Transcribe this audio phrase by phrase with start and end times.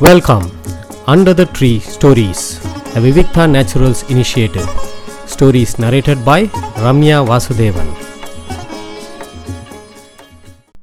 [0.00, 0.44] Welcome,
[1.06, 2.40] Under the Tree Stories,
[2.92, 4.68] a Vivikta Naturals initiative.
[5.26, 6.38] Stories narrated by
[6.76, 7.88] Ramya Vasudevan.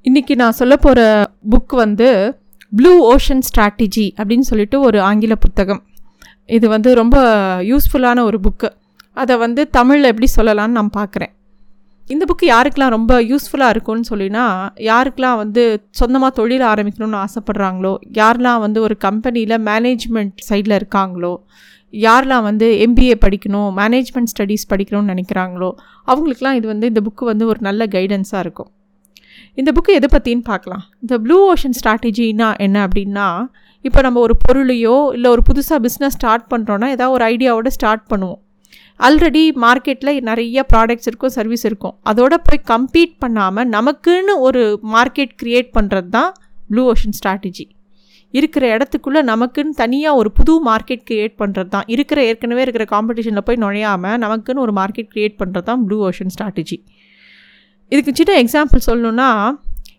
[0.05, 1.01] இன்னைக்கு நான் சொல்ல போகிற
[1.49, 2.07] book வந்து
[2.71, 5.81] ப்ளூ ஓஷன் ஸ்ட்ராட்டஜி அப்படின்னு சொல்லிட்டு ஒரு ஆங்கில புத்தகம்
[6.49, 7.17] இது வந்து ரொம்ப
[7.71, 8.69] யூஸ்ஃபுல்லான ஒரு புக்கு
[9.17, 11.33] அதை வந்து தமிழில் எப்படி சொல்லலாம்னு நான் பார்க்குறேன்
[12.09, 14.45] இந்த புக்கு யாருக்கெல்லாம் ரொம்ப யூஸ்ஃபுல்லாக இருக்கும்னு சொல்லினா
[14.87, 15.63] யாருக்கெல்லாம் வந்து
[15.99, 21.33] சொந்தமாக தொழில் ஆரம்பிக்கணும்னு ஆசைப்பட்றாங்களோ யாரெல்லாம் வந்து ஒரு கம்பெனியில் மேனேஜ்மெண்ட் சைடில் இருக்காங்களோ
[21.93, 25.69] யாரெல்லாம் வந்து எம்பிஏ படிக்கணும் மேனேஜ்மெண்ட் ஸ்டடீஸ் படிக்கணும்னு நினைக்கிறாங்களோ
[26.09, 28.69] அவங்களுக்குலாம் இது வந்து இந்த புக்கு வந்து ஒரு நல்ல கைடன்ஸாக இருக்கும்.
[29.59, 30.83] இந்த புக்கு எதை பற்றின்னு பார்க்கலாம்.
[31.03, 33.29] இந்த ப்ளூ ஓஷன் ஸ்ட்ராட்டஜினா என்ன அப்படின்னா
[33.85, 38.41] இப்போ நம்ம ஒரு பொருளையோ இல்லை ஒரு புதுசாக பிஸ்னஸ் ஸ்டார்ட் பண்ணுறோன்னா ஏதாவது ஒரு ஐடியாவோட ஸ்டார்ட் பண்ணுவோம்.
[39.07, 41.93] ஆல்ரெடி மார்க்கெட்டில் நிறைய ப்ராடக்ட்ஸ் இருக்கும் சர்வீஸ் இருக்கும்.
[42.11, 44.63] அதோட போய் கம்பீட் பண்ணாமல் நமக்குன்னு ஒரு
[44.95, 46.31] மார்க்கெட் க்ரியேட் பண்ணுறது தான்
[46.71, 47.65] ப்ளூ ஓஷன் ஸ்ட்ராட்டஜி
[48.33, 51.85] இருக்கிற இடத்துக்குள்ளே நமக்குன்னு தனியாக ஒரு புது மார்க்கெட் க்ரியேட் பண்ணுறது தான்.
[51.93, 56.77] இருக்கிற ஏற்கனவே இருக்கிற காம்படிஷனில் போய் நுழையாமல் நமக்குன்னு ஒரு மார்க்கெட் க்ரியேட் பண்ணுறது தான் ப்ளூ ஓஷன் ஸ்ட்ராட்டஜி
[57.91, 59.29] இதுக்கு சின்ன எக்ஸாம்பிள் சொல்லணுன்னா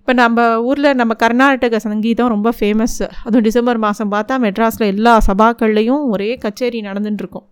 [0.00, 6.04] இப்போ நம்ம ஊரில் நம்ம கர்நாடக சங்கீதம் ரொம்ப ஃபேமஸ் அதுவும் டிசம்பர் மாதம் பார்த்தா மெட்ராஸில் எல்லா சபாக்கள்லேயும்
[6.14, 7.46] ஒரே கச்சேரி நடந்துட்டுருக்கும்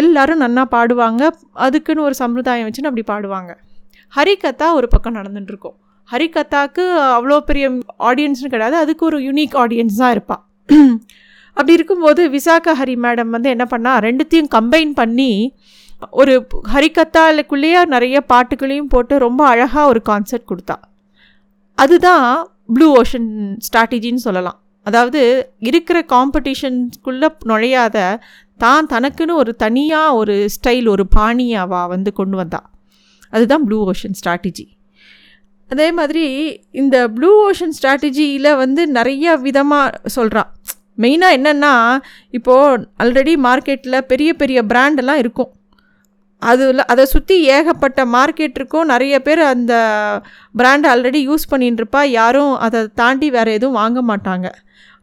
[0.00, 1.22] எல்லாரும் நன்னா பாடுவாங்க.
[1.66, 3.52] அதுக்குன்னு ஒரு சம்பிரதாயம் வச்சுன்னு அப்படி பாடுவாங்க.
[4.16, 5.76] ஹரிகத்தா ஒரு பக்கம் நடந்துட்டுருக்கோம்.
[6.08, 6.84] ஹரிகத்தாக்கு
[7.16, 7.66] அவ்வளோ பெரிய
[8.10, 8.76] ஆடியன்ஸ்னு கிடையாது.
[8.84, 10.44] அதுக்கு ஒரு யூனிக் ஆடியன்ஸ் தான் இருப்பாள்
[11.56, 15.30] அப்படி இருக்கும்போது விசாகா ஹரி மேடம் வந்து என்ன பண்ணால் ரெண்டுத்தையும் கம்பைன் பண்ணி
[16.20, 16.34] ஒரு
[16.72, 20.76] ஹரிகத்தாலுக்குள்ளேயே நிறைய பாட்டுகளையும் போட்டு ரொம்ப அழகாக ஒரு கான்செர்ட் கொடுத்தா.
[21.78, 22.26] அதுதான்
[22.74, 23.28] ப்ளூ ஓஷன்
[23.66, 24.58] ஸ்ட்ராட்டஜின்னு சொல்லலாம்.
[24.86, 27.96] அதாவது இருக்கிற காம்படிஷன்ஸ்குள்ளே நுழையாத
[28.56, 32.60] தான் தனக்குன்னு ஒரு தனியாக ஒரு ஸ்டைல் ஒரு பாணி அவள் வந்து கொண்டு வந்தா.
[33.32, 34.66] அதுதான் ப்ளூ ஓஷன் ஸ்ட்ராட்டஜி
[35.70, 36.24] அதே மாதிரி
[36.70, 40.50] இந்த ப்ளூ ஓஷன் ஸ்ட்ராட்டஜியில் வந்து நிறைய விதமாக சொல்கிறான்
[41.02, 41.74] மெயினாக என்னென்னா
[42.30, 45.50] இப்போது ஆல்ரெடி மார்க்கெட்டில் பெரிய பெரிய பிராண்டெல்லாம் இருக்கும்.
[46.42, 49.72] அதில் அதை சுற்றி ஏகப்பட்ட மார்க்கெட் இருக்கும் நிறைய பேர் அந்த
[50.58, 54.48] பிராண்டை ஆல்ரெடி யூஸ் பண்ணிட்டுருப்பா யாரும் அதை தாண்டி வேறு எதுவும் வாங்க மாட்டாங்க.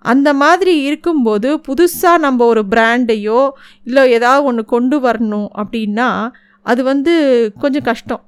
[0.05, 3.41] அந்த மாதிரி இருக்கும்போது புதுசாக நம்ம ஒரு பிராண்டையோ
[3.83, 6.09] இல்லை ஏதாவது ஒன்று கொண்டு வரணும் அப்படின்னா
[6.65, 7.13] அது வந்து
[7.59, 8.23] கொஞ்சம் கஷ்டம்.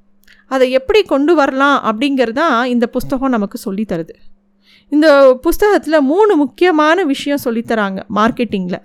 [0.52, 4.14] அதை எப்படி கொண்டு வரலாம் அப்படிங்கிறது தான் இந்த புஸ்தகம் நமக்கு சொல்லித்தருது
[4.92, 5.08] இந்த
[5.42, 8.84] புஸ்தகத்தில் மூணு முக்கியமான விஷயம் சொல்லித்தராங்க மார்க்கெட்டிங்கில்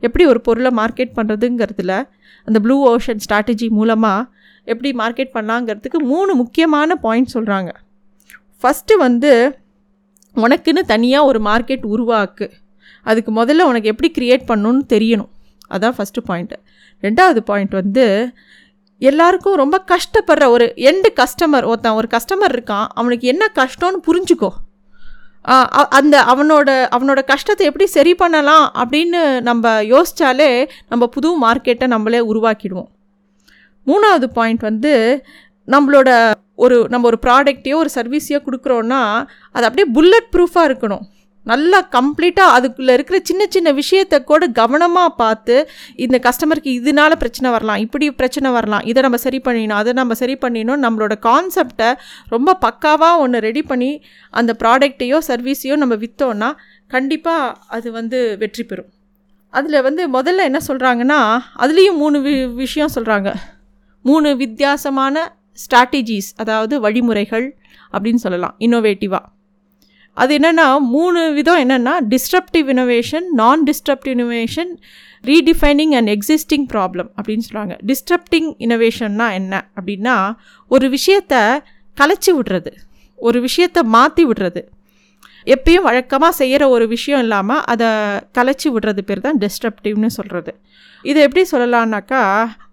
[0.00, 1.94] எப்படி ஒரு பொருளை மார்க்கெட் பண்ணுறதுங்கிறதுல
[2.44, 4.28] அந்த ப்ளூ ஓஷன் ஸ்ட்ராட்டஜி மூலமாக
[4.64, 7.70] எப்படி மார்க்கெட் பண்ணலாங்கிறதுக்கு மூணு முக்கியமான பாயிண்ட் சொல்கிறாங்க
[8.62, 9.58] ஃபஸ்ட்டு வந்து
[10.34, 12.46] உனக்குன்னு தனியாக ஒரு மார்க்கெட் உருவாக்கு.
[13.02, 15.30] அதுக்கு முதல்ல உனக்கு எப்படி க்ரியேட் பண்ணணும்னு தெரியணும்.
[15.70, 16.56] அதான் ஃபஸ்ட்டு பாயிண்ட்டு
[17.02, 18.32] ரெண்டாவது பாயிண்ட் வந்து
[18.98, 24.50] எல்லாருக்கும் ரொம்ப கஷ்டப்படுற ஒரு எண்டு கஸ்டமர் ஒருத்தன் ஒரு கஸ்டமர் இருக்கான் அவனுக்கு என்ன கஷ்டம்னு புரிஞ்சுக்கோ.
[25.98, 30.50] அந்த அவனோட அவனோட கஷ்டத்தை எப்படி சரி பண்ணலாம் அப்படின்னு நம்ம யோசித்தாலே
[30.88, 32.88] நம்ம புது மார்க்கெட்டை நம்மளே உருவாக்கிடுவோம்.
[33.86, 34.92] மூணாவது பாயிண்ட் வந்து
[35.68, 36.10] நம்மளோட
[36.64, 39.00] ஒரு நம்ம ஒரு ப்ராடக்டையோ ஒரு சர்வீஸையோ கொடுக்குறோன்னா
[39.52, 41.04] அது அப்படியே புல்லட் ப்ரூஃபாக இருக்கணும்.
[41.46, 47.76] நல்லா கம்ப்ளீட்டாக அதுக்குள்ளே இருக்கிற சின்ன சின்ன விஷயத்தை கூட கவனமாக பார்த்து இந்த கஸ்டமருக்கு இதனால பிரச்சனை வரலாம்
[47.76, 51.94] இப்படி பிரச்சனை வரலாம் இதை நம்ம சரி பண்ணிடணும் அதை நம்ம சரி பண்ணிடணும் நம்மளோட கான்செப்டை
[52.28, 56.54] ரொம்ப பக்காவாக ஒன்று ரெடி பண்ணி அந்த ப்ராடக்டையோ சர்வீஸையோ நம்ம விற்றோன்னா
[56.88, 58.88] கண்டிப்பாக அது வந்து வெற்றி பெறும்.
[59.50, 63.34] அதில் வந்து முதல்ல என்ன சொல்கிறாங்கன்னா அதுலேயும் மூணு வி விஷயம் சொல்கிறாங்க
[64.02, 67.56] மூணு வித்தியாசமான ஸ்ட்ராட்டஜிஸ் அதாவது வழிமுறைகள்
[67.92, 69.22] அப்படின்னு சொல்லலாம் இன்னோவேட்டிவாக
[70.16, 74.70] அது என்னென்னா மூணு விதம் என்னென்னா டிஸ்ட்ரப்டிவ் இனோவேஷன் நான் disruptive innovation
[75.24, 79.52] redefining and existing problem அப்படின்னு சொல்கிறாங்க டிஸ்ட்ரப்டிங் இனோவேஷன்னா என்ன?
[79.78, 80.16] அப்படின்னா
[80.70, 81.40] ஒரு விஷயத்தை
[81.96, 82.72] கலைச்சி விடுறது.
[83.18, 84.62] ஒரு விஷயத்தை மாற்றி விடுறது.
[85.46, 87.88] எப்பயும் வழக்கமாக செய்கிற ஒரு விஷயம் இல்லாமல் அதை
[88.38, 90.52] கலைச்சி விடுறது பேர் தான் டிஸ்ட்ரப்டிவ்னு சொல்கிறது
[91.04, 92.20] இது எப்படி சொல்லலான்னாக்கா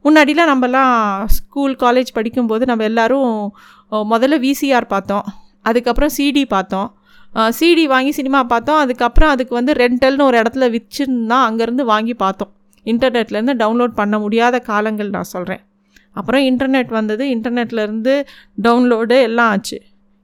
[0.04, 0.94] முன்னாடிலாம் நம்மலாம்
[1.38, 3.34] ஸ்கூல் காலேஜ் படிக்கும்போது நம்ம எல்லோரும்
[4.14, 5.26] முதல்ல விசிஆர் பார்த்தோம்.
[5.70, 6.90] அதுக்கப்புறம் சிடி பார்த்தோம்.
[7.60, 8.78] சிடி வாங்கி சினிமா பார்த்தோம்.
[8.78, 12.52] அதுக்கப்புறம் அதுக்கு வந்து ரெண்டல்னு ஒரு இடத்துல விற்றுன்னா அங்கேருந்து வாங்கி பார்த்தோம்.
[12.86, 15.62] இன்டர்நெட்லேருந்து டவுன்லோட் பண்ண முடியாத காலங்கள் நான் சொல்கிறேன்
[16.14, 17.24] அப்புறம் இன்டர்நெட் வந்தது.
[17.36, 18.14] இன்டர்நெட்லேருந்து
[18.62, 19.78] டவுன்லோடு எல்லாம் ஆச்சு.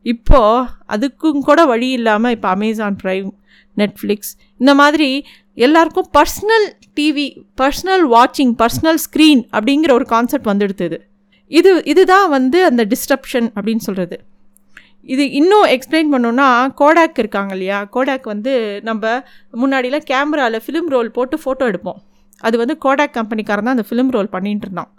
[0.06, 3.30] இப்போது அதுக்கும் கூட வழி இல்லாமல் இப்போ அமேசான் ப்ரைம்
[3.78, 5.10] நெட்ஃப்ளிக்ஸ் இந்த மாதிரி
[5.66, 6.68] எல்லாருக்கும் பர்ஸ்னல்
[7.00, 7.28] டிவி
[7.62, 10.98] பர்ஸ்னல் வாட்சிங் பர்ஸ்னல் ஸ்க்ரீன் அப்படிங்கிற ஒரு கான்செப்ட் வந்துடுத்துது
[11.52, 11.72] இது.
[11.86, 14.18] இதுதான் வந்து அந்த டிஸ்டப்ஷன் அப்படின்னு சொல்கிறது
[15.04, 16.48] இது இன்னும் எக்ஸ்பிளைன் பண்ணோன்னா
[16.82, 18.54] கோடாக் இருக்காங்க இல்லையா கோடாக் வந்து
[18.84, 19.24] நம்ம
[19.62, 22.00] முன்னாடிலாம் கேமராவில் ஃபிலிம் ரோல் போட்டு ஃபோட்டோ எடுப்போம்.
[22.44, 24.92] அது வந்து கோடாக் கம்பெனிக்காரன் தான் அந்த ஃபிலிம் ரோல் பண்ணிகிட்டு இருந்தான்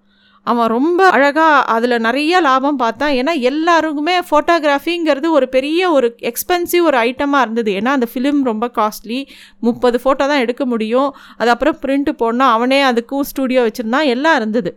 [0.46, 3.12] அவன் ரொம்ப அழகாக அதில் நிறைய லாபம் பார்த்தான்.
[3.12, 7.70] ஏன்னா எல்லாருக்குமே ஃபோட்டோகிராஃபிங்கிறது ஒரு பெரிய ஒரு எக்ஸ்பென்சிவ் ஒரு ஐட்டமாக இருந்தது.
[7.70, 9.20] ஏன்னா அந்த ஃபிலிம் ரொம்ப காஸ்ட்லி
[9.58, 11.10] முப்பது ஃபோட்டோ தான் எடுக்க முடியும்.
[11.36, 12.52] அது அப்புறம் பிரிண்ட் போடணும்.
[12.56, 14.08] அவனே அதுக்கும் ஸ்டூடியோ வச்சுருந்தான்.
[14.14, 14.72] எல்லாம் இருந்தது.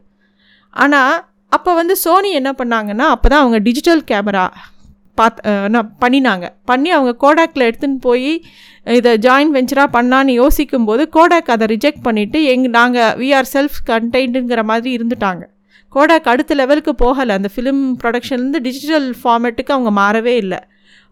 [0.70, 1.16] ஆனால்
[1.50, 4.46] அப்போ வந்து சோனி என்ன பண்ணாங்கன்னா அப்போ தான் அவங்க டிஜிட்டல் கேமரா
[5.20, 6.46] பார்த்து பண்ணினாங்க.
[6.70, 8.32] பண்ணி அவங்க கோடாக்கில் எடுத்துன்னு போய்
[8.98, 14.64] இதை ஜாயின்ட் வெஞ்சராக பண்ணான்னு யோசிக்கும்போது கோடாக் அதை ரிஜெக்ட் பண்ணிவிட்டு எங் நாங்கள் வி ஆர் செல்ஃப் கண்டெய்ண்டுங்கிற
[14.72, 15.44] மாதிரி இருந்துட்டாங்க.
[15.94, 17.34] கோடாக் அடுத்த லெவலுக்கு போகலை.
[17.40, 20.60] அந்த ஃபிலிம் ப்ரொடக்ஷன்லேருந்து டிஜிட்டல் ஃபார்மேட்டுக்கு அவங்க மாறவே இல்லை.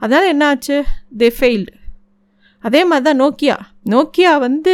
[0.02, 0.78] அதனால் என்னாச்சு?
[1.22, 1.74] தே ஃபெயில்டு
[2.64, 3.56] அதே மாதிரி தான் நோக்கியா
[3.94, 4.74] நோக்கியா வந்து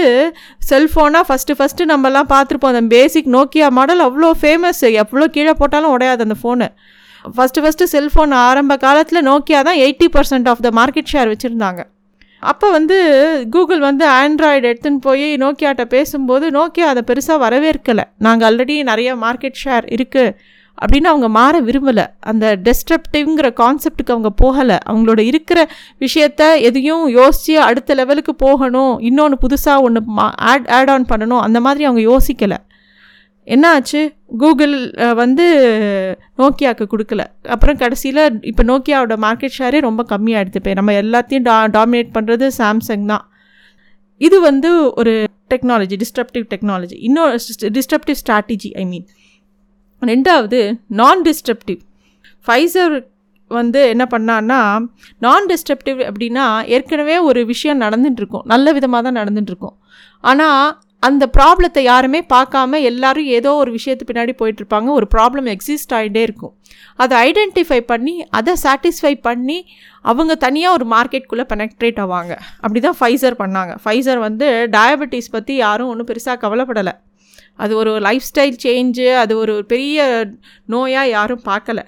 [0.69, 2.74] செல்ஃபோனாக ஃபஸ்ட்டு ஃபஸ்ட்டு நம்மலாம் பார்த்துருப்போம்.
[2.74, 6.68] அந்த பேசிக் நோக்கியா மாடல் அவ்வளோ ஃபேமஸ் எவ்வளோ கீழே போட்டாலும் உடையாது அந்த ஃபோனு
[7.36, 11.81] ஃபஸ்ட்டு ஃபஸ்ட்டு செல்ஃபோன் ஆரம்ப காலத்தில் நோக்கியா தான் eighty percent of the market share வச்சுருந்தாங்க.
[12.44, 12.98] அப்போ வந்து
[13.54, 18.06] கூகுள் வந்து ஆண்ட்ராய்டு எடுத்துன்னு போய் நோக்கியாட்ட பேசும்போது நோக்கியா அதை பெருசாக வரவேற்கலை.
[18.25, 20.36] நாங்கள் ஆல்ரெடி நிறைய மார்க்கெட் ஷேர் இருக்குது
[20.77, 22.06] அப்படின்னு அவங்க மாற விரும்பலை.
[22.30, 24.77] அந்த டெஸ்ட்ரப்டிவ்ங்கிற கான்செப்டுக்கு அவங்க போகலை.
[24.89, 25.60] அவங்களோட இருக்கிற
[26.06, 31.62] விஷயத்த எதையும் யோசித்து அடுத்த லெவலுக்கு போகணும் இன்னொன்று புதுசாக ஒன்று மா ஆட் ஆட் ஆன் பண்ணணும் அந்த
[31.68, 32.60] மாதிரி அவங்க யோசிக்கலை.
[33.53, 34.01] என்ன ஆச்சு
[34.42, 34.75] கூகுள்
[35.21, 35.45] வந்து
[36.42, 37.24] நோக்கியாவுக்கு கொடுக்கல.
[37.53, 38.21] அப்புறம் கடைசியில்
[38.51, 43.25] இப்போ நோக்கியாவோட மார்க்கெட் ஷேரே ரொம்ப கம்மியாகிடுது இப்போ நம்ம எல்லாத்தையும் டா டாமினேட் பண்ணுறது சாம்சங் தான்.
[44.21, 44.69] இது வந்து
[45.01, 45.13] ஒரு
[45.53, 47.36] டெக்னாலஜி டிஸ்ட்ரப்டிவ் டெக்னாலஜி இன்னொரு
[47.77, 49.06] டிஸ்ட்ரப்டிவ் ஸ்ட்ராட்டஜி ஐ மீன்
[50.01, 50.62] ரெண்டாவது
[51.01, 51.81] நான் டிஸ்ட்ரப்டிவ்
[52.48, 52.95] ஃபைசர்
[53.51, 54.59] வந்து என்ன பண்ணான்னா
[55.25, 56.45] நான் டிஸ்ட்ரப்டிவ் அப்படின்னா
[56.75, 58.45] ஏற்கனவே ஒரு விஷயம் நடந்துட்டுருக்கும்.
[58.53, 59.75] நல்ல விதமாக தான் நடந்துட்டுருக்கும்.
[60.24, 60.65] ஆனால்
[61.07, 64.89] அந்த ப்ராப்ளத்தை யாருமே பார்க்காம எல்லாரும் ஏதோ ஒரு விஷயத்து பின்னாடி போயிட்டுருப்பாங்க.
[64.97, 66.53] ஒரு ப்ராப்ளம் எக்ஸிஸ்ட் ஆகிட்டே இருக்கும்.
[67.03, 69.57] அதை ஐடென்டிஃபை பண்ணி அதை சாட்டிஸ்ஃபை பண்ணி
[70.11, 72.33] அவங்க தனியாக ஒரு மார்க்கெட்குள்ளே பெனக்ட்ரேட் ஆவாங்க.
[72.63, 73.73] அப்படி தான் ஃபைசர் பண்ணாங்க.
[73.83, 74.47] ஃபைசர் வந்து
[74.77, 76.95] டயபெட்டிஸ் பற்றி யாரும் ஒன்றும் பெருசாக கவலைப்படலை.
[77.63, 80.07] அது ஒரு லைஃப் ஸ்டைல் சேஞ்சு அது ஒரு பெரிய
[80.73, 81.81] நோயாக யாரும் பார்க்கல.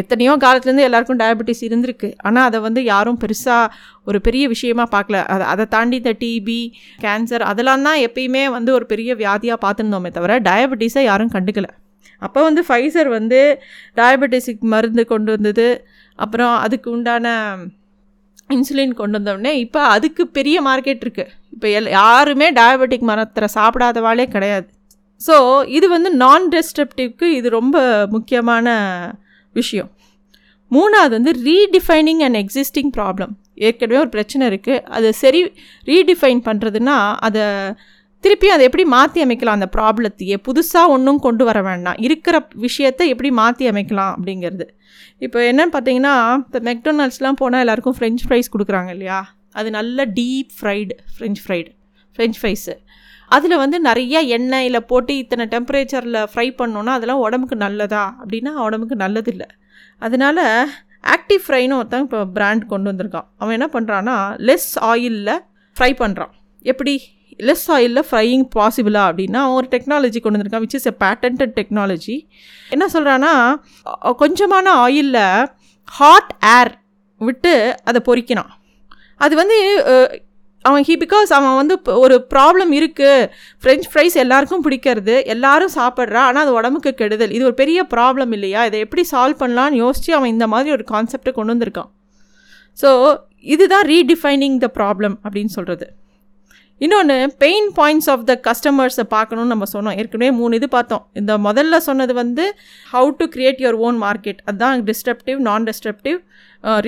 [0.00, 2.08] எத்தனையோ காலத்துலேருந்து எல்லாருக்கும் டயபெட்டிஸ் இருந்திருக்கு.
[2.26, 3.72] ஆனால் அதை வந்து யாரும் பெருசாக
[4.08, 5.20] ஒரு பெரிய விஷயமா பார்க்கல.
[5.34, 6.60] அதை அதை தாண்டி இந்த டிபி
[7.04, 11.72] கேன்சர் அதெல்லாம் தான் எப்பயுமே வந்து ஒரு பெரிய வியாதியாக பார்த்துருந்தோமே தவிர டயபெட்டிஸை யாரும் கண்டுக்கலை.
[12.22, 13.40] அப்போ வந்து ஃபைசர் வந்து
[14.00, 15.66] டயபெட்டிஸுக்கு மருந்து கொண்டு வந்தது.
[16.18, 17.26] அப்புறம் அதுக்கு உண்டான
[18.54, 24.66] இன்சுலின் கொண்டு வந்தோடனே இப்போ அதுக்கு பெரிய மார்க்கெட் இருக்குது இப்போ எல் யாருமே டயபெட்டிக் மரத்தில் சாப்பிடாதவாளே கிடையாது.
[25.20, 25.36] ஸோ
[25.76, 27.76] இது வந்து நான் டெஸ்ட்ரப்டிவ்க்கு இது ரொம்ப
[28.14, 28.74] முக்கியமான
[29.60, 29.90] விஷயம்.
[30.70, 33.32] மூணாவது வந்து ரீடிஃபைனிங் அண்ட் எக்ஸிஸ்டிங் ப்ராப்ளம்
[33.66, 35.40] ஏற்கனவே ஒரு பிரச்சனை இருக்குது அதை சரி
[35.90, 37.44] ரீடிஃபைன் பண்ணுறதுன்னா அதை
[38.24, 39.58] திருப்பி அதை எப்படி மாற்றி அமைக்கலாம்?
[39.58, 41.98] அந்த ப்ராப்ளத்தையே புதுசாக ஒன்றும் கொண்டு வர வேண்டாம்.
[42.06, 44.66] இருக்கிற விஷயத்தை எப்படி மாற்றி அமைக்கலாம் அப்படிங்கிறது.
[45.26, 46.14] இப்போ என்னன்னு பார்த்தீங்கன்னா
[46.46, 49.20] இப்போ மெக்டொனால்ட்ஸ்லாம் போனால் எல்லாருக்கும் ஃப்ரெஞ்ச் ஃப்ரைஸ் கொடுக்குறாங்க இல்லையா?
[49.58, 51.70] அது நல்ல deep fried French fried
[52.16, 52.74] French fries
[53.30, 58.04] அதில் வந்து நிறைய எண்ணெயில் போட்டு இத்தனை டெம்பரேச்சரில் ஃப்ரை பண்ணோன்னா அதெல்லாம் உடம்புக்கு நல்லதா?
[58.22, 59.48] அப்படின்னா உடம்புக்கு நல்லதில்லை.
[60.06, 60.42] அதனால்
[61.14, 63.26] ஆக்டிவ் ஃப்ரைன்னு ஒருத்தன் இப்போ பிராண்ட் கொண்டு வந்திருக்கான்.
[63.40, 64.16] அவன் என்ன பண்ணுறான்னா
[64.48, 65.34] லெஸ் ஆயிலில்
[65.76, 66.32] ஃப்ரை பண்ணுறான்
[66.72, 66.94] எப்படி?
[67.48, 72.16] லெஸ் ஆயிலில் ஃப்ரையிங் பாசிபிளா அப்படின்னா அவன் ஒரு டெக்னாலஜி கொண்டு வந்திருக்கான் which is a patent technology
[72.74, 73.32] என்ன சொல்கிறான்னா
[74.22, 75.24] கொஞ்சமான ஆயிலில்
[75.98, 76.72] ஹாட் ஏர்
[77.20, 77.52] விட்டு
[77.88, 78.52] அதை பொறிக்கிறான்.
[79.24, 79.58] அது வந்து
[80.66, 81.74] அவன் ஹி பிகாஸ் அவன் வந்து
[82.04, 83.26] ஒரு ப்ராப்ளம் இருக்குது
[83.62, 85.16] ஃப்ரெஞ்ச் ஃப்ரைஸ் எல்லாருக்கும் பிடிக்கிறது.
[85.34, 87.34] எல்லாரும் சாப்பிட்றான் ஆனால் அது உடம்புக்கு கெடுதல்.
[87.36, 88.62] இது ஒரு பெரிய ப்ராப்ளம் இல்லையா?
[88.70, 91.90] இதை எப்படி சால்வ் பண்ணலான்னு யோசித்து அவன் இந்த மாதிரி ஒரு கான்செப்டை கொண்டு வந்திருக்கான்.
[92.82, 92.90] ஸோ
[93.54, 95.88] இதுதான் ரீடிஃபைனிங் த ப்ராப்ளம் அப்படின்னு சொல்கிறது
[96.84, 99.94] இன்னொன்று பெயின் பாயிண்ட்ஸ் ஆஃப் த கஸ்டமர்ஸை பார்க்கணுன்னு நம்ம சொன்னோம்.
[100.00, 101.04] ஏற்கனவே மூணு இது பார்த்தோம்.
[101.20, 102.44] இந்த முதல்ல சொன்னது வந்து
[102.94, 106.18] how to create your own market அதுதான் டிஸ்ட்ரப்டிவ் நான் டிஸ்ட்ரப்டிவ்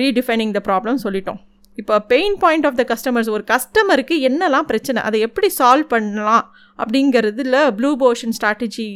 [0.01, 1.39] ரீடிஃபைனிங் த ப்ராப்ளம் சொல்லிட்டோம்.
[1.79, 6.45] இப்போ pain point of the customers ஒரு கஸ்டமருக்கு என்னெல்லாம் பிரச்சனை அதை எப்படி சால்வ் பண்ணலாம்
[6.79, 8.87] அப்படிங்கிறதுல ப்ளூ போஷன் ஸ்ட்ராட்டஜி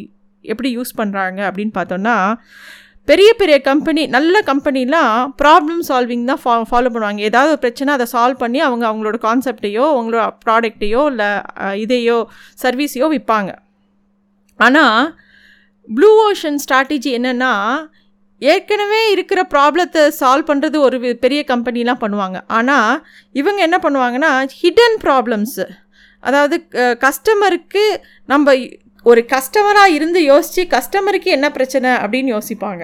[0.46, 2.16] எப்படி யூஸ் பண்ணுறாங்க அப்படின்னு பார்த்தோன்னா
[3.08, 7.22] பெரிய பெரிய கம்பெனி நல்ல கம்பெனிலாம் ப்ராப்ளம் சால்விங் தான் ஃபா ஃபாலோ பண்ணுவாங்க.
[7.30, 11.30] ஏதாவது ஒரு பிரச்சனை அதை சால்வ் பண்ணி அவங்க அவங்களோட கான்செப்டையோ அவங்களோட ப்ராடக்டையோ இல்லை
[11.84, 12.18] இதையோ
[12.64, 13.52] சர்வீஸையோ விற்பாங்க
[14.60, 15.00] ஆனால்
[15.88, 17.52] ப்ளூ ஓஷன் ஸ்ட்ராட்டஜி என்னென்னா
[18.52, 22.38] ஏற்கனவே இருக்கிற ப்ராப்ளத்தை சால்வ் பண்ணுறது ஒரு பெரிய கம்பெனிலாம் பண்ணுவாங்க.
[22.58, 23.02] ஆனால்
[23.42, 25.66] இவங்க என்ன பண்ணுவாங்கன்னா ஹிடன் ப்ராப்ளம்ஸு
[26.24, 26.56] அதாவது
[27.06, 27.86] கஸ்டமருக்கு
[28.34, 28.56] நம்ம
[29.06, 32.84] ஒரு கஸ்டமராக இருந்து யோசித்து கஸ்டமருக்கு என்ன பிரச்சனை அப்படின்னு யோசிப்பாங்க.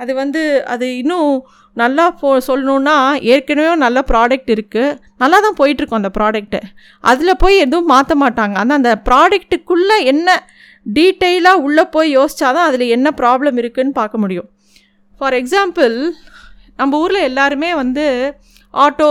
[0.00, 0.40] அது வந்து
[0.72, 1.30] அது இன்னும்
[1.76, 2.96] நல்லா போ சொல்லணுன்னா
[3.32, 6.60] ஏற்கனவே நல்ல ப்ராடக்ட் இருக்குது நல்லா தான் போயிட்டுருக்கோம் அந்த ப்ராடக்ட்டு
[7.10, 8.54] அதில் போய் எதுவும் மாற்ற மாட்டாங்க.
[8.62, 10.28] ஆனால் அந்த ப்ராடக்ட்டுக்குள்ளே என்ன
[10.86, 14.48] டீட்டெயிலாக உள்ளே போய் யோசித்தா தான் அதில் என்ன ப்ராப்ளம் இருக்குதுன்னு பார்க்க முடியும்.
[15.20, 15.94] ஃபார் எக்ஸாம்பிள்
[16.80, 18.06] நம்ம ஊரில் எல்லாருமே வந்து
[18.74, 19.10] ஆட்டோ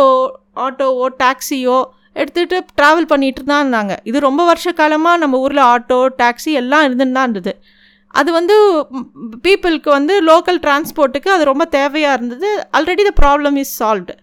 [0.65, 1.77] ஆட்டோவோ டாக்ஸியோ
[2.21, 3.93] எடுத்துகிட்டு ட்ராவல் பண்ணிகிட்டு தான் இருந்தாங்க.
[4.09, 7.53] இது ரொம்ப வருஷ காலமாக நம்ம ஊரில் ஆட்டோ டாக்ஸி எல்லாம் இருந்துன்னு தான் இருந்தது.
[8.19, 8.55] அது வந்து
[9.45, 12.49] பீப்புளுக்கு வந்து லோக்கல் டிரான்ஸ்போர்ட்டுக்கு அது ரொம்ப தேவையாக இருந்தது.
[12.77, 14.15] Already the problem is solved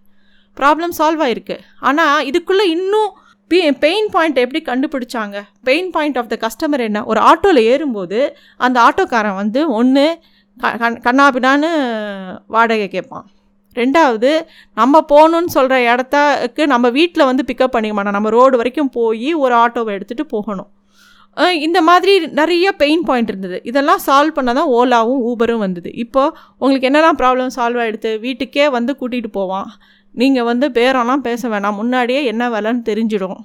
[0.56, 1.56] problem solve ஆகிருக்கு
[1.88, 3.10] ஆனால் இதுக்குள்ளே இன்னும்
[3.50, 5.36] பி பெயின் பாயிண்ட் எப்படி கண்டுபிடிச்சாங்க?
[5.68, 7.00] Pain point of the customer என்ன?
[7.10, 8.20] ஒரு ஆட்டோவில் ஏறும்போது
[8.66, 10.06] அந்த ஆட்டோக்காரன் வந்து ஒன்று
[10.83, 11.71] கண் கண்ணாபின்னான்னு
[12.54, 13.26] வாடகை கேட்பான்.
[13.76, 14.31] ரெண்டாவது
[14.81, 19.54] நம்ம போகணுன்னு சொல்கிற இடத்துக்கு நம்ம வீட்டில் வந்து பிக்கப் பண்ணிக்க மாட்டோம் நம்ம ரோடு வரைக்கும் போய் ஒரு
[19.64, 20.71] ஆட்டோவை எடுத்துகிட்டு போகணும்.
[21.66, 23.59] இந்த மாதிரி நிறைய பெயின் பாயிண்ட் இருந்தது.
[23.71, 25.90] இதெல்லாம் சால்வ் பண்ண தான் ஓலாவும் ஊபரும் வந்தது.
[26.04, 29.71] இப்போது உங்களுக்கு என்னெல்லாம் ப்ராப்ளம் சால்வ் ஆகிடுது வீட்டுக்கே வந்து கூட்டிகிட்டு போவான்.
[30.14, 31.78] நீங்கள் வந்து பேரெல்லாம் பேச வேணாம்.
[31.81, 33.40] முன்னாடியே என்ன வேலைன்னு தெரிஞ்சிடும்.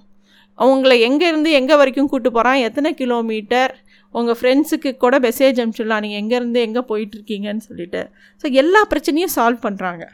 [0.60, 3.74] அவங்கள எங்கேருந்து எங்கே வரைக்கும் கூப்பிட்டு போகிறான் எத்தனை கிலோமீட்டர்
[4.14, 6.04] உங்கள் ஃப்ரெண்ட்ஸுக்கு கூட மெசேஜ் அனுப்பிச்சிடலாம்.
[6.06, 8.02] நீங்கள் எங்கேருந்து எங்கே போயிட்டுருக்கீங்கன்னு சொல்லிட்டு.
[8.44, 10.06] ஸோ எல்லா பிரச்சனையும் சால்வ் பண்ணுறாங்க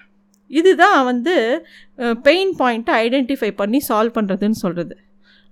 [0.51, 1.35] இதுதான் வந்து
[2.27, 4.95] பெயின் பாயிண்ட்டை ஐடென்டிஃபை பண்ணி சால்வ் பண்ணுறதுன்னு சொல்கிறது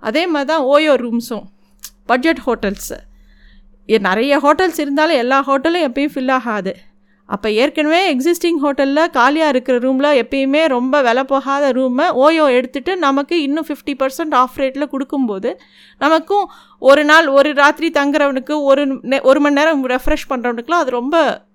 [0.04, 1.48] அதே மாதிரி தான் ஓயோ ரூம்ஸும்
[2.12, 2.98] பட்ஜெட் ஹோட்டல்ஸு
[4.10, 6.74] நிறைய ஹோட்டல்ஸ் இருந்தாலும் எல்லா ஹோட்டலும் எப்பயும் ஃபில் ஆகாது.
[7.32, 13.42] அப்போ ஏற்கனவே எக்ஸிஸ்டிங் ஹோட்டலில் காலியாக இருக்கிற ரூமில் எப்பயுமே ரொம்ப விலை போகாத ரூமை ஓயோ எடுத்துகிட்டு நமக்கு
[13.42, 15.60] இன்னும் ஃபிஃப்டி பர்சன்ட் ஆஃப் ரேட்டில் கொடுக்கும்போது
[16.00, 16.46] நமக்கும்
[16.80, 21.46] ஒரு நாள் ஒரு ராத்திரி தங்குறவனுக்கு ஒரு நே- ஒரு மணி நேரம் ரெஃப்ரெஷ் பண்ணுறவனுக்குலாம் அது ரொம்ப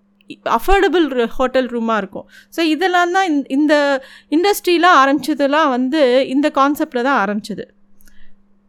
[0.44, 2.26] அஃபோர்டபுள் ஹோட்டல் ரூமாக இருக்கும்.
[2.56, 7.64] ஸோ இதெல்லாம் தான் இந்த- இண்டஸ்ட்ரியெலாம் இண்டஸ்ட்ரிலாம் வந்து இந்த கான்செப்டில் தான் ஆரம்பிச்சது.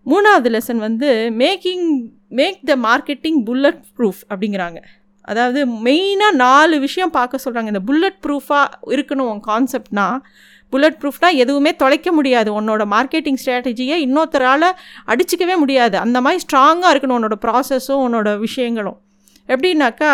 [0.05, 1.87] மூணாவது லெசன் வந்து making
[2.29, 3.43] make the marketing
[3.97, 4.77] bulletproof அப்படிங்கிறாங்க.
[5.31, 10.07] அதாவது மெயினாக நாலு விஷயம் பார்க்க சொல்கிறாங்க இந்த புல்லட் ப்ரூஃபாக இருக்கணும் உன் கான்செப்ட்னா
[10.73, 12.49] புல்லட் ப்ரூஃப்னா எதுவுமே தொலைக்க முடியாது.
[12.59, 14.69] உன்னோட மார்க்கெட்டிங் ஸ்ட்ராட்டஜியை இன்னொருத்தரால்
[15.11, 15.95] அடிச்சிக்கவே முடியாது.
[16.05, 18.97] அந்த மாதிரி ஸ்ட்ராங்காக இருக்கணும் உன்னோட ப்ராசஸும் உன்னோட விஷயங்களும்.
[19.53, 20.11] எப்படின்னாக்கா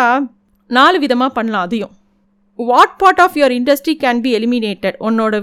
[0.70, 1.66] நாலு விதமாக பண்ணலாம்.
[1.68, 1.94] அதையும்
[2.56, 5.34] what part of your industry can be eliminated உன்னோட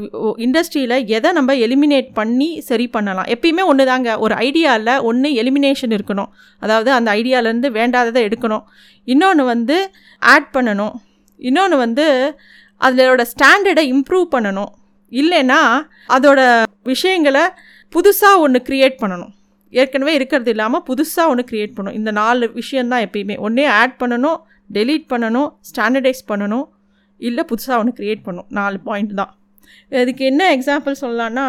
[0.46, 3.26] இண்டஸ்ட்ரியில் எதை நம்ம எலிமினேட் பண்ணி சரி பண்ணலாம்.
[3.26, 6.30] எப்பயுமே ஒன்று தாங்க ஒரு ஐடியாவில் ஒன்று எலிமினேஷன் இருக்கணும்.
[6.60, 8.64] அதாவது அந்த ஐடியாவிலேருந்து வேண்டாததை எடுக்கணும்.
[9.04, 10.94] இன்னொன்று வந்து ஆட் பண்ணணும்.
[11.36, 12.38] இன்னொன்று வந்து
[12.82, 14.72] அதோட ஸ்டாண்டர்டை இம்ப்ரூவ் பண்ணணும்.
[15.12, 15.62] இல்லைன்னா
[16.08, 17.42] அதோட விஷயங்களை
[17.96, 19.32] புதுசாக ஒன்று க்ரியேட் பண்ணணும்.
[19.70, 22.00] ஏற்கனவே இருக்கிறது இல்லாமல் புதுசாக ஒன்று க்ரியேட் பண்ணணும்.
[22.02, 23.38] இந்த நாலு விஷயந்தான் எப்பயுமே.
[23.38, 24.40] ஒன்றே ஆட் பண்ணணும்
[24.74, 26.68] டெலீட் பண்ணணும் ஸ்டாண்டர்டைஸ் பண்ணணும்.
[27.30, 28.48] இல்லை புதுசாக ஒன்று க்ரியேட் பண்ணும்.
[28.60, 29.32] நாலு பாயிண்ட் தான்.
[30.02, 31.46] இதுக்கு என்ன எக்ஸாம்பிள் சொல்லலான்னா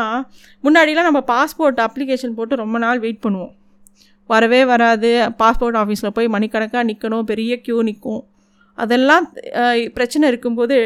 [0.65, 3.53] முன்னாடிலாம் நம்ம பாஸ்போர்ட் அப்ளிகேஷன் போட்டு ரொம்ப நாள் வெயிட் பண்ணுவோம்.
[4.31, 5.13] வரவே வராது.
[5.43, 8.23] பாஸ்போர்ட் ஆஃபீஸில் போய் மணிக்கணக்காக நிற்கணும் பெரிய க்யூ நிற்கும்
[8.75, 9.25] அதெல்லாம்
[9.95, 10.77] பிரச்சனை இருக்கும்போது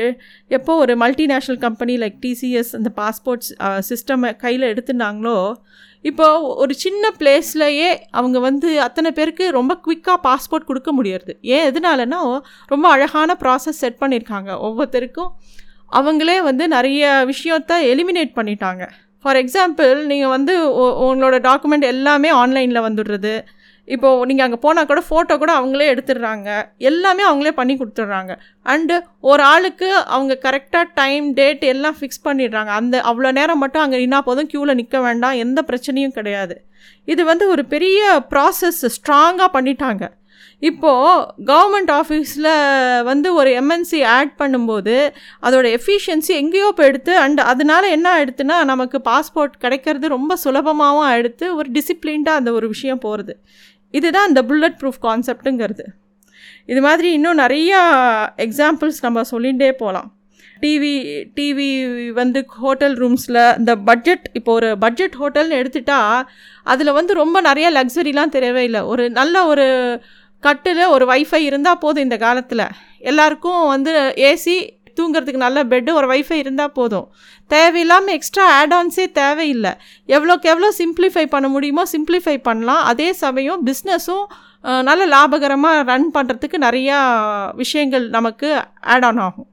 [0.48, 3.50] எப்போ ஒரு மல்டிநேஷ்னல் கம்பெனி லைக் டிசிஎஸ் அந்த பாஸ்போர்ட்ஸ்
[3.88, 5.38] சிஸ்டமை கையில் எடுத்துனாங்களோ
[6.08, 11.32] இப்போது ஒரு சின்ன பிளேஸ்லையே அவங்க வந்து அத்தனை பேருக்கு ரொம்ப குவிக்காக பாஸ்போர்ட் கொடுக்க முடியறது.
[11.40, 12.20] ஏன் எதனாலன்னா
[12.66, 15.32] ரொம்ப அழகான ப்ராசஸ் செட் பண்ணியிருக்காங்க ஒவ்வொருத்தருக்கும்
[15.98, 18.84] அவங்களே வந்து நிறைய விஷயத்த எலிமினேட் பண்ணிட்டாங்க.
[19.20, 20.54] ஃபார் எக்ஸாம்பிள் நீங்கள் வந்து
[21.06, 23.34] உங்களோட டாக்குமெண்ட் எல்லாமே ஆன்லைனில் வந்துடுறது.
[23.94, 26.48] இப்போது நீங்கள் அங்கே போனால் கூட ஃபோட்டோ கூட அவங்களே எடுத்துடுறாங்க.
[26.90, 28.32] எல்லாமே அவங்களே பண்ணி கொடுத்துட்றாங்க.
[28.74, 28.96] அண்டு
[29.30, 32.72] ஒரு ஆளுக்கு அவங்க கரெக்டாக டைம் டேட் எல்லாம் ஃபிக்ஸ் பண்ணிடுறாங்க.
[32.80, 35.40] அந்த அவ்வளோ நேரம் மட்டும் அங்கே நின்னா போதும் க்யூவில் நிற்க வேண்டாம்.
[35.46, 36.56] எந்த பிரச்சனையும் கிடையாது.
[37.14, 38.00] இது வந்து ஒரு பெரிய
[38.34, 40.04] ப்ராசஸ் ஸ்ட்ராங்காக பண்ணிட்டாங்க.
[40.68, 42.50] இப்போது கவர்மெண்ட் ஆஃபீஸில்
[43.08, 44.94] வந்து ஒரு எம்என்சி ஆட் பண்ணும்போது
[45.46, 51.68] அதோட எஃபிஷியன்சி எங்கேயோ போயிடுத்து அண்ட் அதனால என்ன ஆயிடுத்துன்னா நமக்கு பாஸ்போர்ட் கிடைக்கிறது ரொம்ப சுலபமாகவும் ஆயிடுத்து ஒரு
[51.76, 53.34] டிசிப்ளின்டாக அந்த ஒரு விஷயம் போகிறது
[53.98, 55.86] இதுதான் இந்த புல்லட் ப்ரூஃப் கான்செப்ட்டுங்கிறது
[56.66, 57.80] இது மாதிரி இன்னும் நிறையா
[58.46, 60.08] எக்ஸாம்பிள்ஸ் நம்ம சொல்லிகிட்டே போகலாம்
[60.60, 60.92] டிவி
[61.36, 61.68] டிவி
[62.12, 65.98] வந்து ஹோட்டல் ரூம்ஸில் இந்த பட்ஜெட் இப்போ ஒரு பட்ஜெட் ஹோட்டல்னு எடுத்துட்டா
[66.64, 68.80] அதில் வந்து ரொம்ப நிறைய லக்ஸரிலாம் தேவையில்லை.
[68.92, 69.66] ஒரு நல்ல ஒரு
[70.42, 72.64] கட்டில் ஒரு வைஃபை இருந்தால் போதும் இந்த காலத்தில்.
[73.10, 73.92] எல்லாருக்கும் வந்து
[74.30, 74.56] ஏசி
[74.98, 77.06] தூங்குறதுக்கு நல்ல பெட்டு ஒரு வைஃபை இருந்தால் போதும்.
[77.54, 79.72] தேவையில்லாமல் எக்ஸ்ட்ரா ஆட்ஆன்ஸே தேவையில்லை.
[80.16, 82.82] எவ்வளோக்கு எவ்வளோ சிம்ப்ளிஃபை பண்ண முடியுமோ சிம்ப்ளிஃபை பண்ணலாம்.
[82.92, 84.26] அதே சமயம் பிஸ்னஸும்
[84.88, 86.98] நல்ல லாபகரமாக ரன் பண்ணுறதுக்கு நிறையா
[87.62, 88.48] விஷயங்கள் நமக்கு
[88.94, 89.48] ஆட் ஆன் ஆகும்.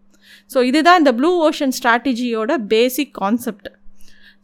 [0.53, 3.69] ஸோ இதுதான் இந்த ப்ளூ ஓஷன் ஸ்ட்ராட்டஜியோட பேசிக் கான்செப்ட்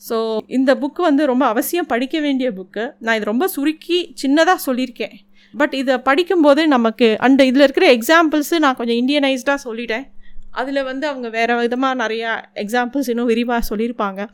[0.07, 0.17] ஸோ
[0.57, 1.87] இந்த புக்கு வந்து ரொம்ப அவசியம்.
[1.93, 5.15] படிக்க வேண்டிய புக்கு நான் இது ரொம்ப சுருக்கி சின்னதாக சொல்லியிருக்கேன்.
[5.53, 10.05] பட் இதை படிக்கும்போது நமக்கு அண்ட் இதில் இருக்கிற எக்ஸாம்பிள்ஸு நான் கொஞ்சம் இண்டியனைஸ்டாக சொல்லிட்டேன்.
[10.51, 14.27] அதில் வந்து அவங்க வேறு விதமாக நிறையா எக்ஸாம்பிள்ஸ் இன்னும் விரிவாக சொல்லியிருப்பாங்க.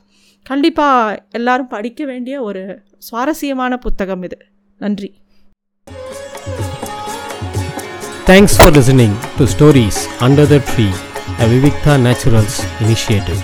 [0.43, 4.38] கண்டிப்பாக எல்லாரும் படிக்க வேண்டிய ஒரு சுவாரஸ்யமான புத்தகம் இது.
[4.77, 5.13] நன்றி.
[8.25, 10.88] Thanks for listening to Stories Under the Tree
[11.39, 13.41] a Vivikta Naturals initiative